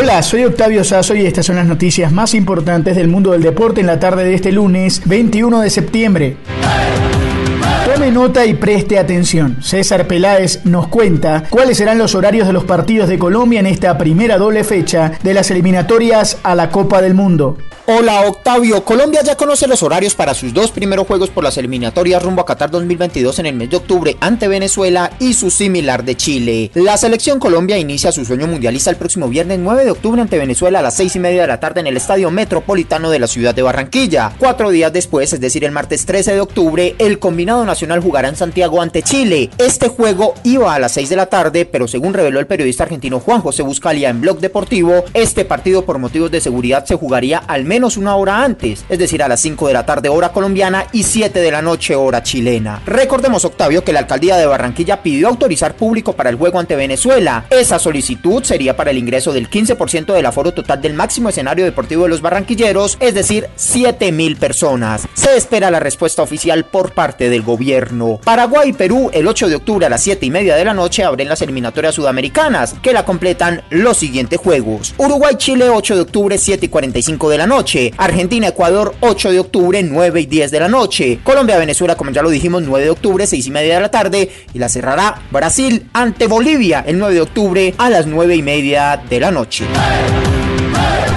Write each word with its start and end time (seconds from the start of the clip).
Hola, 0.00 0.22
soy 0.22 0.44
Octavio 0.44 0.84
Sazo 0.84 1.16
y 1.16 1.26
estas 1.26 1.44
son 1.44 1.56
las 1.56 1.66
noticias 1.66 2.12
más 2.12 2.32
importantes 2.32 2.94
del 2.94 3.08
mundo 3.08 3.32
del 3.32 3.42
deporte 3.42 3.80
en 3.80 3.88
la 3.88 3.98
tarde 3.98 4.22
de 4.22 4.34
este 4.34 4.52
lunes 4.52 5.02
21 5.06 5.60
de 5.60 5.70
septiembre. 5.70 6.36
Tome 7.98 8.12
nota 8.12 8.46
y 8.46 8.54
preste 8.54 8.96
atención. 8.96 9.56
César 9.60 10.06
Peláez 10.06 10.64
nos 10.64 10.86
cuenta 10.86 11.42
cuáles 11.50 11.78
serán 11.78 11.98
los 11.98 12.14
horarios 12.14 12.46
de 12.46 12.52
los 12.52 12.62
partidos 12.62 13.08
de 13.08 13.18
Colombia 13.18 13.58
en 13.58 13.66
esta 13.66 13.98
primera 13.98 14.38
doble 14.38 14.62
fecha 14.62 15.18
de 15.24 15.34
las 15.34 15.50
eliminatorias 15.50 16.38
a 16.44 16.54
la 16.54 16.70
Copa 16.70 17.02
del 17.02 17.14
Mundo. 17.14 17.58
Hola 17.90 18.20
Octavio, 18.26 18.84
Colombia 18.84 19.22
ya 19.24 19.34
conoce 19.34 19.66
los 19.66 19.82
horarios 19.82 20.14
para 20.14 20.34
sus 20.34 20.52
dos 20.52 20.70
primeros 20.70 21.06
juegos 21.06 21.30
por 21.30 21.42
las 21.42 21.56
eliminatorias 21.56 22.22
rumbo 22.22 22.42
a 22.42 22.44
Qatar 22.44 22.70
2022 22.70 23.38
en 23.38 23.46
el 23.46 23.54
mes 23.54 23.70
de 23.70 23.78
octubre 23.78 24.14
ante 24.20 24.46
Venezuela 24.46 25.10
y 25.18 25.32
su 25.32 25.50
similar 25.50 26.04
de 26.04 26.14
Chile. 26.14 26.70
La 26.74 26.98
selección 26.98 27.40
Colombia 27.40 27.78
inicia 27.78 28.12
su 28.12 28.26
sueño 28.26 28.46
mundialista 28.46 28.90
el 28.90 28.96
próximo 28.96 29.26
viernes 29.26 29.58
9 29.58 29.86
de 29.86 29.90
octubre 29.90 30.20
ante 30.20 30.36
Venezuela 30.36 30.80
a 30.80 30.82
las 30.82 30.96
6 30.98 31.16
y 31.16 31.18
media 31.18 31.40
de 31.40 31.48
la 31.48 31.60
tarde 31.60 31.80
en 31.80 31.86
el 31.86 31.96
Estadio 31.96 32.30
Metropolitano 32.30 33.08
de 33.08 33.20
la 33.20 33.26
ciudad 33.26 33.54
de 33.54 33.62
Barranquilla. 33.62 34.34
Cuatro 34.38 34.68
días 34.68 34.92
después, 34.92 35.32
es 35.32 35.40
decir 35.40 35.64
el 35.64 35.72
martes 35.72 36.04
13 36.04 36.34
de 36.34 36.40
octubre, 36.42 36.94
el 36.98 37.18
combinado 37.18 37.64
nacional 37.64 37.87
jugará 38.02 38.28
en 38.28 38.36
Santiago 38.36 38.80
ante 38.80 39.02
Chile. 39.02 39.50
Este 39.58 39.88
juego 39.88 40.34
iba 40.44 40.74
a 40.74 40.78
las 40.78 40.92
6 40.92 41.08
de 41.08 41.16
la 41.16 41.26
tarde, 41.26 41.64
pero 41.64 41.88
según 41.88 42.14
reveló 42.14 42.40
el 42.40 42.46
periodista 42.46 42.84
argentino 42.84 43.20
Juan 43.20 43.40
José 43.40 43.62
Buscalia 43.62 44.10
en 44.10 44.20
Blog 44.20 44.38
Deportivo, 44.40 45.04
este 45.14 45.44
partido 45.44 45.84
por 45.84 45.98
motivos 45.98 46.30
de 46.30 46.40
seguridad 46.40 46.84
se 46.84 46.96
jugaría 46.96 47.38
al 47.38 47.64
menos 47.64 47.96
una 47.96 48.16
hora 48.16 48.44
antes, 48.44 48.84
es 48.88 48.98
decir, 48.98 49.22
a 49.22 49.28
las 49.28 49.40
5 49.40 49.68
de 49.68 49.74
la 49.74 49.86
tarde 49.86 50.08
hora 50.08 50.30
colombiana 50.30 50.86
y 50.92 51.02
7 51.02 51.40
de 51.40 51.50
la 51.50 51.62
noche 51.62 51.94
hora 51.96 52.22
chilena. 52.22 52.82
Recordemos, 52.86 53.44
Octavio, 53.44 53.84
que 53.84 53.92
la 53.92 54.00
alcaldía 54.00 54.36
de 54.36 54.46
Barranquilla 54.46 55.02
pidió 55.02 55.28
autorizar 55.28 55.74
público 55.74 56.12
para 56.12 56.30
el 56.30 56.36
juego 56.36 56.58
ante 56.58 56.76
Venezuela. 56.76 57.46
Esa 57.50 57.78
solicitud 57.78 58.42
sería 58.42 58.76
para 58.76 58.90
el 58.90 58.98
ingreso 58.98 59.32
del 59.32 59.48
15% 59.48 60.12
del 60.12 60.26
aforo 60.26 60.52
total 60.52 60.80
del 60.80 60.94
máximo 60.94 61.28
escenario 61.28 61.64
deportivo 61.64 62.04
de 62.04 62.10
los 62.10 62.20
barranquilleros, 62.20 62.96
es 63.00 63.14
decir, 63.14 63.48
7 63.56 64.12
mil 64.12 64.36
personas. 64.36 65.06
Se 65.14 65.36
espera 65.36 65.70
la 65.70 65.80
respuesta 65.80 66.22
oficial 66.22 66.64
por 66.64 66.92
parte 66.92 67.28
del 67.28 67.42
gobierno. 67.42 67.77
Paraguay 68.24 68.70
y 68.70 68.72
Perú, 68.72 69.10
el 69.12 69.26
8 69.26 69.48
de 69.48 69.56
octubre 69.56 69.86
a 69.86 69.88
las 69.88 70.02
7 70.02 70.24
y 70.26 70.30
media 70.30 70.56
de 70.56 70.64
la 70.64 70.74
noche, 70.74 71.04
abren 71.04 71.28
las 71.28 71.42
eliminatorias 71.42 71.94
sudamericanas, 71.94 72.74
que 72.82 72.92
la 72.92 73.04
completan 73.04 73.62
los 73.70 73.96
siguientes 73.96 74.38
juegos. 74.38 74.94
Uruguay-Chile, 74.98 75.68
8 75.70 75.94
de 75.94 76.00
octubre, 76.00 76.38
7 76.38 76.66
y 76.66 76.68
45 76.68 77.30
de 77.30 77.38
la 77.38 77.46
noche. 77.46 77.92
Argentina-Ecuador 77.96 78.94
8 79.00 79.32
de 79.32 79.40
octubre 79.40 79.82
9 79.82 80.20
y 80.20 80.26
10 80.26 80.50
de 80.50 80.60
la 80.60 80.68
noche. 80.68 81.20
Colombia-Venezuela 81.22 81.96
como 81.96 82.10
ya 82.10 82.22
lo 82.22 82.30
dijimos 82.30 82.62
9 82.62 82.84
de 82.84 82.90
octubre 82.90 83.26
6 83.26 83.46
y 83.46 83.50
media 83.50 83.74
de 83.74 83.80
la 83.80 83.90
tarde 83.90 84.30
y 84.52 84.58
la 84.58 84.68
cerrará 84.68 85.22
Brasil 85.30 85.88
ante 85.92 86.26
Bolivia 86.26 86.84
el 86.86 86.98
9 86.98 87.14
de 87.14 87.20
octubre 87.20 87.74
a 87.78 87.90
las 87.90 88.06
9 88.06 88.36
y 88.36 88.42
media 88.42 89.00
de 89.08 89.20
la 89.20 89.30
noche. 89.30 89.64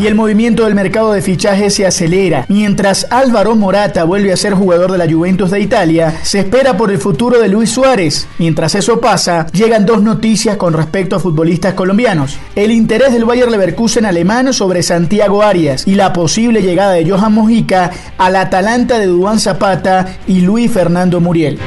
Y 0.00 0.06
el 0.06 0.14
movimiento 0.14 0.64
del 0.64 0.74
mercado 0.74 1.12
de 1.12 1.20
fichajes 1.20 1.74
se 1.74 1.84
acelera. 1.84 2.46
Mientras 2.48 3.06
Álvaro 3.10 3.54
Morata 3.54 4.04
vuelve 4.04 4.32
a 4.32 4.36
ser 4.38 4.54
jugador 4.54 4.90
de 4.92 4.96
la 4.96 5.06
Juventus 5.06 5.50
de 5.50 5.60
Italia, 5.60 6.20
se 6.22 6.38
espera 6.38 6.78
por 6.78 6.90
el 6.90 6.96
futuro 6.96 7.38
de 7.38 7.50
Luis 7.50 7.68
Suárez. 7.68 8.26
Mientras 8.38 8.74
eso 8.74 8.98
pasa, 8.98 9.46
llegan 9.52 9.84
dos 9.84 10.02
noticias 10.02 10.56
con 10.56 10.72
respecto 10.72 11.16
a 11.16 11.20
futbolistas 11.20 11.74
colombianos. 11.74 12.38
El 12.56 12.70
interés 12.70 13.12
del 13.12 13.26
Bayer 13.26 13.50
Leverkusen 13.50 14.06
alemán 14.06 14.54
sobre 14.54 14.82
Santiago 14.82 15.42
Arias 15.42 15.86
y 15.86 15.96
la 15.96 16.14
posible 16.14 16.62
llegada 16.62 16.92
de 16.92 17.06
Johan 17.06 17.34
Mojica 17.34 17.90
al 18.16 18.36
Atalanta 18.36 18.98
de 18.98 19.04
Duan 19.04 19.38
Zapata 19.38 20.16
y 20.26 20.40
Luis 20.40 20.72
Fernando 20.72 21.20
Muriel 21.20 21.58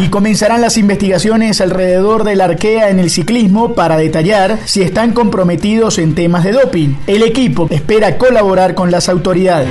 y 0.00 0.08
comenzarán 0.08 0.62
las 0.62 0.78
investigaciones 0.78 1.60
alrededor 1.60 2.24
del 2.24 2.40
Arkea 2.40 2.88
en 2.88 2.98
el 2.98 3.10
ciclismo 3.10 3.74
para 3.74 3.98
detallar 3.98 4.58
si 4.64 4.82
están 4.82 5.12
comprometidos 5.12 5.98
en 5.98 6.14
temas 6.14 6.44
de 6.44 6.52
doping. 6.52 6.94
El 7.06 7.22
equipo 7.22 7.66
espera 7.70 8.16
colaborar 8.16 8.74
con 8.74 8.90
las 8.90 9.08
autoridades. 9.10 9.68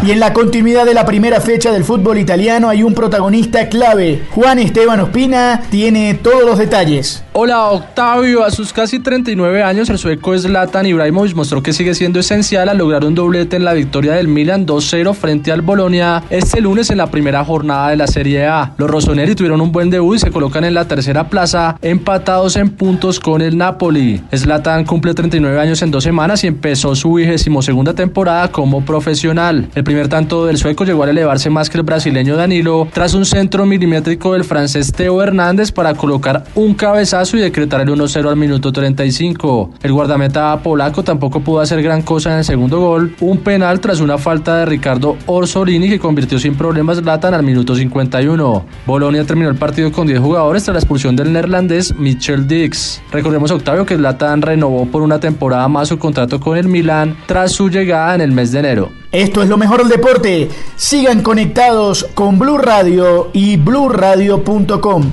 Y 0.00 0.12
en 0.12 0.20
la 0.20 0.32
continuidad 0.32 0.86
de 0.86 0.94
la 0.94 1.04
primera 1.04 1.40
fecha 1.40 1.72
del 1.72 1.82
fútbol 1.82 2.18
italiano 2.18 2.68
hay 2.68 2.84
un 2.84 2.94
protagonista 2.94 3.68
clave. 3.68 4.22
Juan 4.30 4.60
Esteban 4.60 5.00
Ospina 5.00 5.62
tiene 5.70 6.14
todos 6.14 6.44
los 6.44 6.56
detalles. 6.56 7.24
Hola 7.32 7.66
Octavio, 7.70 8.44
a 8.44 8.50
sus 8.50 8.72
casi 8.72 9.00
39 9.00 9.62
años 9.62 9.90
el 9.90 9.98
sueco 9.98 10.36
Zlatan 10.38 10.86
Ibrahimovic 10.86 11.34
mostró 11.34 11.62
que 11.62 11.72
sigue 11.72 11.94
siendo 11.94 12.20
esencial 12.20 12.68
al 12.68 12.78
lograr 12.78 13.04
un 13.04 13.14
doblete 13.14 13.56
en 13.56 13.64
la 13.64 13.74
victoria 13.74 14.12
del 14.14 14.28
Milan 14.28 14.66
2-0 14.66 15.14
frente 15.14 15.52
al 15.52 15.62
Bolonia 15.62 16.22
este 16.30 16.60
lunes 16.60 16.90
en 16.90 16.98
la 16.98 17.10
primera 17.10 17.44
jornada 17.44 17.90
de 17.90 17.96
la 17.96 18.06
Serie 18.06 18.46
A. 18.46 18.74
Los 18.76 18.90
rossoneri 18.90 19.34
tuvieron 19.34 19.60
un 19.60 19.72
buen 19.72 19.90
debut 19.90 20.16
y 20.16 20.18
se 20.20 20.30
colocan 20.30 20.64
en 20.64 20.74
la 20.74 20.86
tercera 20.86 21.28
plaza 21.28 21.76
empatados 21.82 22.56
en 22.56 22.70
puntos 22.70 23.18
con 23.20 23.42
el 23.42 23.56
Napoli. 23.56 24.20
Zlatan 24.34 24.84
cumple 24.84 25.14
39 25.14 25.60
años 25.60 25.82
en 25.82 25.90
dos 25.90 26.04
semanas 26.04 26.44
y 26.44 26.46
empezó 26.46 26.94
su 26.94 27.14
vigésimo 27.14 27.62
segunda 27.62 27.94
temporada 27.94 28.50
como 28.50 28.84
profesional. 28.84 29.68
El 29.74 29.84
primer 29.88 29.97
tanto 30.06 30.46
del 30.46 30.58
sueco 30.58 30.84
llegó 30.84 31.02
a 31.02 31.10
elevarse 31.10 31.50
más 31.50 31.68
que 31.68 31.78
el 31.78 31.82
brasileño 31.82 32.36
Danilo 32.36 32.86
tras 32.92 33.14
un 33.14 33.24
centro 33.24 33.66
milimétrico 33.66 34.34
del 34.34 34.44
francés 34.44 34.92
Teo 34.92 35.20
Hernández 35.20 35.72
para 35.72 35.94
colocar 35.94 36.44
un 36.54 36.74
cabezazo 36.74 37.36
y 37.36 37.40
decretar 37.40 37.80
el 37.80 37.88
1-0 37.88 38.28
al 38.28 38.36
minuto 38.36 38.70
35. 38.70 39.70
El 39.82 39.92
guardameta 39.92 40.62
polaco 40.62 41.02
tampoco 41.02 41.40
pudo 41.40 41.60
hacer 41.60 41.82
gran 41.82 42.02
cosa 42.02 42.30
en 42.32 42.38
el 42.38 42.44
segundo 42.44 42.78
gol, 42.78 43.16
un 43.20 43.38
penal 43.38 43.80
tras 43.80 44.00
una 44.00 44.18
falta 44.18 44.58
de 44.58 44.66
Ricardo 44.66 45.16
Orsolini 45.26 45.88
que 45.88 45.98
convirtió 45.98 46.38
sin 46.38 46.54
problemas 46.54 47.02
Latan 47.02 47.34
al 47.34 47.42
minuto 47.42 47.74
51. 47.74 48.64
Bolonia 48.86 49.24
terminó 49.24 49.48
el 49.48 49.56
partido 49.56 49.90
con 49.90 50.06
10 50.06 50.20
jugadores 50.20 50.64
tras 50.64 50.74
la 50.74 50.80
expulsión 50.80 51.16
del 51.16 51.32
neerlandés 51.32 51.94
Michel 51.96 52.46
Dix. 52.46 53.00
Recordemos 53.10 53.50
Octavio 53.50 53.86
que 53.86 53.96
Latan 53.96 54.42
renovó 54.42 54.86
por 54.86 55.02
una 55.02 55.18
temporada 55.18 55.66
más 55.68 55.88
su 55.88 55.98
contrato 55.98 56.38
con 56.38 56.58
el 56.58 56.68
Milan 56.68 57.16
tras 57.26 57.52
su 57.52 57.70
llegada 57.70 58.14
en 58.14 58.20
el 58.20 58.32
mes 58.32 58.52
de 58.52 58.58
enero. 58.58 58.90
Esto 59.12 59.42
es 59.42 59.48
lo 59.48 59.56
mejor 59.56 59.80
del 59.80 59.88
deporte. 59.88 60.50
Sigan 60.76 61.22
conectados 61.22 62.06
con 62.14 62.38
Blue 62.38 62.58
Radio 62.58 63.30
y 63.32 63.56
bluradio.com. 63.56 65.12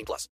18 0.00 0.04
plus. 0.06 0.28